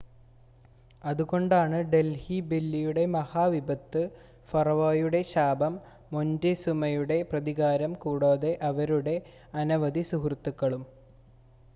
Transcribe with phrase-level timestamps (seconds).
[1.03, 4.01] അതുകൊണ്ടാണ് ഡൽഹി ബെല്ലിയുടെ മഹാവിപത്ത്
[4.49, 5.75] ഫറോവയുടെ ശാപം
[6.11, 9.15] മൊൻറ്റെസൂമയുടെ പ്രതികാരം കൂടാതെ അവരുടെ
[9.61, 10.85] അനവധി സുഹൃത്തുക്കളും